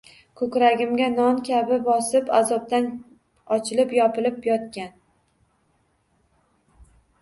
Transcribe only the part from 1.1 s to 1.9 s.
non kabi